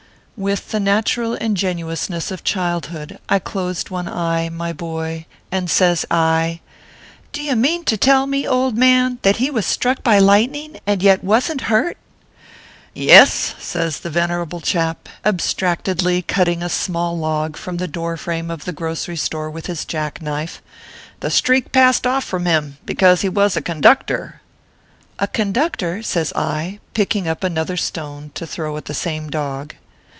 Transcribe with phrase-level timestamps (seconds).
[0.37, 6.61] With the natural ingenuousness of childhood I closed one eye, my boy, and says I:"
[7.31, 11.03] Do you mean to tell me, old man, that he was struck by lightning, and
[11.03, 11.95] yet wasn t hurt
[13.11, 18.49] ?""Yes," says the venerable chap, abstractedly cut ting a small log from the door frame
[18.49, 20.59] of the grocery store with his jack knife;"
[21.19, 24.41] the streak passed off from him, because he was a conductor."
[25.19, 25.19] ORPHEUS C.
[25.19, 25.33] KERR PAPERS.
[25.33, 29.75] 11" A conductor?" says I, picking up another stone to throw at the same dog.